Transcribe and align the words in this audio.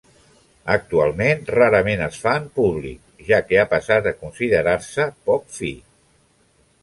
Actualment 0.75 1.43
rarament 1.55 2.01
es 2.05 2.17
fa 2.23 2.31
en 2.41 2.47
públic, 2.55 3.03
ja 3.29 3.39
que 3.49 3.61
ha 3.63 3.67
passat 3.75 4.09
a 4.13 4.13
considerar-se 4.23 5.09
poc 5.31 5.45
fi. 5.59 5.71